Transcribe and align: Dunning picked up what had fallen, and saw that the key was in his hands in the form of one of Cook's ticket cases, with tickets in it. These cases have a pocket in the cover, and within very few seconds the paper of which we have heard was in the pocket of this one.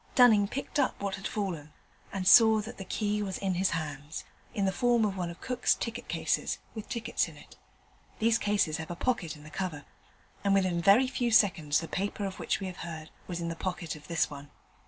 Dunning 0.15 0.47
picked 0.47 0.79
up 0.79 0.99
what 0.99 1.13
had 1.13 1.27
fallen, 1.27 1.71
and 2.11 2.27
saw 2.27 2.59
that 2.61 2.79
the 2.79 2.83
key 2.85 3.21
was 3.21 3.37
in 3.37 3.53
his 3.53 3.69
hands 3.69 4.23
in 4.51 4.65
the 4.65 4.71
form 4.71 5.05
of 5.05 5.15
one 5.15 5.29
of 5.29 5.41
Cook's 5.41 5.75
ticket 5.75 6.07
cases, 6.07 6.57
with 6.73 6.89
tickets 6.89 7.27
in 7.27 7.37
it. 7.37 7.55
These 8.17 8.39
cases 8.39 8.77
have 8.77 8.89
a 8.89 8.95
pocket 8.95 9.35
in 9.35 9.43
the 9.43 9.51
cover, 9.51 9.85
and 10.43 10.55
within 10.55 10.81
very 10.81 11.05
few 11.05 11.29
seconds 11.29 11.81
the 11.81 11.87
paper 11.87 12.25
of 12.25 12.39
which 12.39 12.59
we 12.59 12.65
have 12.65 12.77
heard 12.77 13.11
was 13.27 13.41
in 13.41 13.49
the 13.49 13.55
pocket 13.55 13.95
of 13.95 14.07
this 14.07 14.27
one. 14.27 14.49